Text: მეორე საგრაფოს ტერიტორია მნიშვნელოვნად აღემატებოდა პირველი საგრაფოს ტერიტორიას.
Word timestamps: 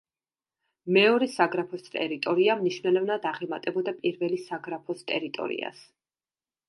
მეორე 0.95 1.27
საგრაფოს 1.33 1.85
ტერიტორია 1.97 2.55
მნიშვნელოვნად 2.61 3.29
აღემატებოდა 3.33 3.93
პირველი 4.01 4.41
საგრაფოს 4.49 5.05
ტერიტორიას. 5.13 5.89